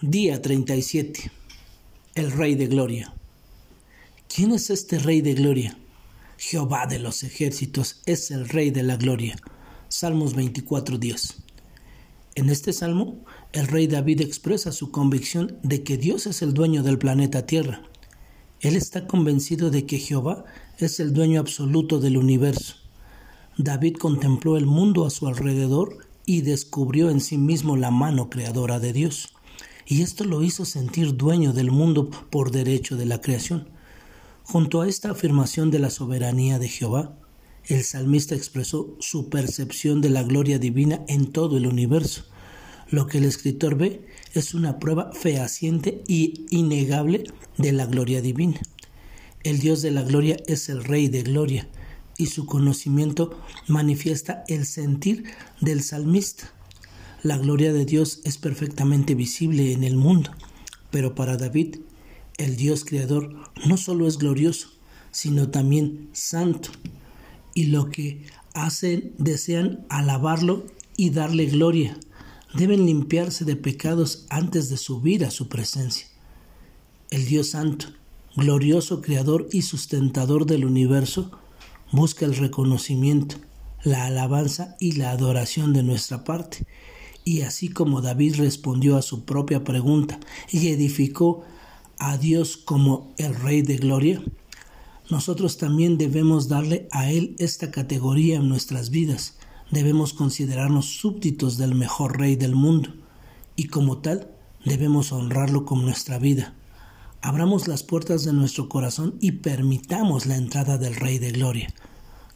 Día 0.00 0.40
37. 0.40 1.28
El 2.14 2.30
Rey 2.30 2.54
de 2.54 2.68
Gloria. 2.68 3.12
¿Quién 4.32 4.52
es 4.52 4.70
este 4.70 5.00
Rey 5.00 5.22
de 5.22 5.34
Gloria? 5.34 5.76
Jehová 6.36 6.86
de 6.86 7.00
los 7.00 7.24
ejércitos 7.24 8.00
es 8.06 8.30
el 8.30 8.48
Rey 8.48 8.70
de 8.70 8.84
la 8.84 8.96
Gloria. 8.96 9.34
Salmos 9.88 10.36
24:10. 10.36 11.42
En 12.36 12.48
este 12.48 12.72
salmo, 12.72 13.24
el 13.52 13.66
rey 13.66 13.88
David 13.88 14.20
expresa 14.20 14.70
su 14.70 14.92
convicción 14.92 15.58
de 15.64 15.82
que 15.82 15.96
Dios 15.96 16.28
es 16.28 16.42
el 16.42 16.54
dueño 16.54 16.84
del 16.84 16.98
planeta 16.98 17.44
Tierra. 17.44 17.82
Él 18.60 18.76
está 18.76 19.08
convencido 19.08 19.72
de 19.72 19.84
que 19.84 19.98
Jehová 19.98 20.44
es 20.78 21.00
el 21.00 21.12
dueño 21.12 21.40
absoluto 21.40 21.98
del 21.98 22.18
universo. 22.18 22.76
David 23.56 23.96
contempló 23.96 24.56
el 24.56 24.66
mundo 24.66 25.04
a 25.04 25.10
su 25.10 25.26
alrededor 25.26 26.06
y 26.24 26.42
descubrió 26.42 27.10
en 27.10 27.20
sí 27.20 27.36
mismo 27.36 27.76
la 27.76 27.90
mano 27.90 28.30
creadora 28.30 28.78
de 28.78 28.92
Dios 28.92 29.34
y 29.90 30.02
esto 30.02 30.24
lo 30.24 30.42
hizo 30.42 30.66
sentir 30.66 31.16
dueño 31.16 31.54
del 31.54 31.70
mundo 31.70 32.10
por 32.10 32.50
derecho 32.50 32.96
de 32.98 33.06
la 33.06 33.22
creación. 33.22 33.70
Junto 34.44 34.82
a 34.82 34.88
esta 34.88 35.10
afirmación 35.10 35.70
de 35.70 35.78
la 35.78 35.88
soberanía 35.88 36.58
de 36.58 36.68
Jehová, 36.68 37.18
el 37.64 37.82
salmista 37.84 38.34
expresó 38.34 38.94
su 39.00 39.30
percepción 39.30 40.02
de 40.02 40.10
la 40.10 40.22
gloria 40.24 40.58
divina 40.58 41.04
en 41.08 41.32
todo 41.32 41.56
el 41.56 41.66
universo. 41.66 42.24
Lo 42.90 43.06
que 43.06 43.16
el 43.16 43.24
escritor 43.24 43.76
ve 43.76 44.06
es 44.34 44.52
una 44.52 44.78
prueba 44.78 45.10
fehaciente 45.12 46.02
y 46.06 46.46
innegable 46.50 47.24
de 47.56 47.72
la 47.72 47.86
gloria 47.86 48.20
divina. 48.20 48.60
El 49.42 49.58
Dios 49.58 49.80
de 49.80 49.90
la 49.90 50.02
gloria 50.02 50.36
es 50.46 50.68
el 50.68 50.84
Rey 50.84 51.08
de 51.08 51.22
gloria, 51.22 51.66
y 52.18 52.26
su 52.26 52.44
conocimiento 52.44 53.40
manifiesta 53.68 54.44
el 54.48 54.66
sentir 54.66 55.24
del 55.62 55.82
salmista. 55.82 56.52
La 57.28 57.36
gloria 57.36 57.74
de 57.74 57.84
Dios 57.84 58.20
es 58.24 58.38
perfectamente 58.38 59.14
visible 59.14 59.74
en 59.74 59.84
el 59.84 59.96
mundo, 59.96 60.30
pero 60.90 61.14
para 61.14 61.36
David, 61.36 61.76
el 62.38 62.56
Dios 62.56 62.86
creador 62.86 63.34
no 63.66 63.76
solo 63.76 64.06
es 64.06 64.16
glorioso, 64.16 64.70
sino 65.10 65.50
también 65.50 66.08
santo, 66.14 66.70
y 67.52 67.64
lo 67.64 67.90
que 67.90 68.22
hacen 68.54 69.12
desean 69.18 69.84
alabarlo 69.90 70.64
y 70.96 71.10
darle 71.10 71.44
gloria. 71.44 71.98
Deben 72.54 72.86
limpiarse 72.86 73.44
de 73.44 73.56
pecados 73.56 74.24
antes 74.30 74.70
de 74.70 74.78
subir 74.78 75.26
a 75.26 75.30
su 75.30 75.50
presencia. 75.50 76.06
El 77.10 77.26
Dios 77.26 77.50
santo, 77.50 77.88
glorioso 78.36 79.02
creador 79.02 79.50
y 79.52 79.60
sustentador 79.60 80.46
del 80.46 80.64
universo, 80.64 81.30
busca 81.92 82.24
el 82.24 82.36
reconocimiento, 82.36 83.36
la 83.82 84.06
alabanza 84.06 84.78
y 84.80 84.92
la 84.92 85.10
adoración 85.10 85.74
de 85.74 85.82
nuestra 85.82 86.24
parte 86.24 86.66
y 87.28 87.42
así 87.42 87.68
como 87.68 88.00
David 88.00 88.36
respondió 88.36 88.96
a 88.96 89.02
su 89.02 89.26
propia 89.26 89.62
pregunta 89.62 90.18
y 90.50 90.68
edificó 90.68 91.44
a 91.98 92.16
Dios 92.16 92.56
como 92.56 93.12
el 93.18 93.34
Rey 93.34 93.60
de 93.60 93.76
Gloria, 93.76 94.22
nosotros 95.10 95.58
también 95.58 95.98
debemos 95.98 96.48
darle 96.48 96.88
a 96.90 97.10
Él 97.10 97.36
esta 97.38 97.70
categoría 97.70 98.36
en 98.36 98.48
nuestras 98.48 98.88
vidas. 98.88 99.36
Debemos 99.70 100.14
considerarnos 100.14 100.86
súbditos 100.86 101.58
del 101.58 101.74
mejor 101.74 102.18
Rey 102.18 102.34
del 102.34 102.54
mundo 102.54 102.94
y 103.56 103.64
como 103.64 103.98
tal 103.98 104.30
debemos 104.64 105.12
honrarlo 105.12 105.66
con 105.66 105.82
nuestra 105.82 106.18
vida. 106.18 106.54
Abramos 107.20 107.68
las 107.68 107.82
puertas 107.82 108.24
de 108.24 108.32
nuestro 108.32 108.70
corazón 108.70 109.18
y 109.20 109.32
permitamos 109.32 110.24
la 110.24 110.36
entrada 110.36 110.78
del 110.78 110.96
Rey 110.96 111.18
de 111.18 111.32
Gloria. 111.32 111.74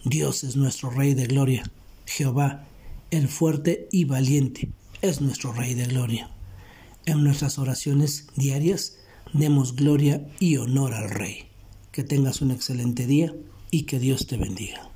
Dios 0.05 0.45
es 0.45 0.55
nuestro 0.55 0.91
Rey 0.91 1.15
de 1.15 1.29
Gloria, 1.29 1.63
Jehová, 2.05 2.67
el 3.11 3.29
fuerte 3.29 3.89
y 3.91 4.05
valiente 4.05 4.70
es 5.03 5.20
nuestro 5.20 5.53
Rey 5.53 5.75
de 5.75 5.86
Gloria. 5.86 6.31
En 7.06 7.25
nuestras 7.25 7.58
oraciones 7.58 8.28
diarias 8.36 8.97
demos 9.33 9.75
gloria 9.75 10.28
y 10.39 10.56
honor 10.56 10.95
al 10.95 11.11
Rey. 11.11 11.48
Que 11.91 12.05
tengas 12.05 12.41
un 12.41 12.53
excelente 12.53 13.06
día 13.06 13.34
y 13.70 13.83
que 13.83 13.98
Dios 13.98 14.29
te 14.29 14.36
bendiga. 14.36 14.92